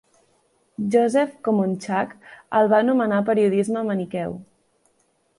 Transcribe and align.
Joseph 0.93 1.33
Komonchak 1.47 2.15
el 2.59 2.69
va 2.71 2.79
anomenar 2.85 3.19
periodisme 3.27 3.83
maniqueu. 3.91 4.33